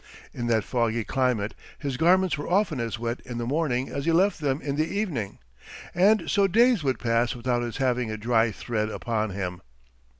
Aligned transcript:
In 0.33 0.47
that 0.47 0.63
foggy 0.63 1.03
climate 1.03 1.53
his 1.77 1.95
garments 1.95 2.35
were 2.35 2.49
often 2.49 2.79
as 2.79 2.97
wet 2.97 3.19
in 3.23 3.37
the 3.37 3.45
morning 3.45 3.87
as 3.89 4.05
he 4.05 4.11
left 4.11 4.39
them 4.41 4.59
in 4.59 4.75
the 4.75 4.87
evening, 4.87 5.37
and 5.93 6.27
so 6.27 6.47
days 6.47 6.83
would 6.83 6.97
pass 6.97 7.35
without 7.35 7.61
his 7.61 7.77
having 7.77 8.09
a 8.09 8.17
dry 8.17 8.51
thread 8.51 8.89
upon 8.89 9.29
him. 9.29 9.61